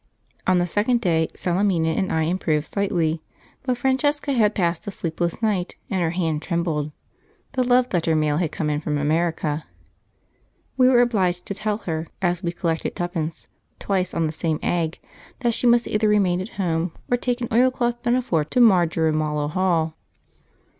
On 0.47 0.57
the 0.57 0.65
second 0.65 0.99
day 0.99 1.27
Salemina 1.35 1.89
and 1.89 2.11
I 2.11 2.23
improved 2.23 2.65
slightly, 2.65 3.21
but 3.61 3.77
Francesca 3.77 4.33
had 4.33 4.55
passed 4.55 4.87
a 4.87 4.89
sleepless 4.89 5.43
night, 5.43 5.75
and 5.91 6.01
her 6.01 6.09
hand 6.09 6.41
trembled 6.41 6.91
(the 7.51 7.61
love 7.63 7.93
letter 7.93 8.15
mail 8.15 8.37
had 8.37 8.51
come 8.51 8.71
in 8.71 8.81
from 8.81 8.97
America). 8.97 9.63
We 10.75 10.89
were 10.89 11.01
obliged 11.01 11.45
to 11.45 11.53
tell 11.53 11.77
her, 11.85 12.07
as 12.19 12.41
we 12.41 12.51
collected 12.51 12.95
'tuppence' 12.95 13.47
twice 13.77 14.15
on 14.15 14.25
the 14.25 14.33
same 14.33 14.57
egg, 14.63 14.97
that 15.41 15.53
she 15.53 15.67
must 15.67 15.87
either 15.87 16.07
remain 16.07 16.41
at 16.41 16.49
home, 16.57 16.93
or 17.11 17.15
take 17.15 17.39
an 17.41 17.47
oilcloth 17.51 18.01
pinafore 18.01 18.45
to 18.45 18.59
Marjorimallow 18.59 19.49
Hall. 19.51 19.95